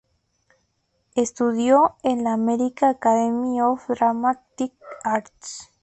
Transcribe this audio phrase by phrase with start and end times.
[1.13, 5.69] Estudió en la American Academy of Dramatic Arts.